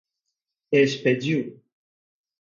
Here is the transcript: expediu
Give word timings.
expediu 0.73 1.61